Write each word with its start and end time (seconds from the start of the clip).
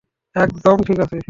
একদম 0.35 0.77
ঠিক 0.87 0.97
আছি। 1.05 1.19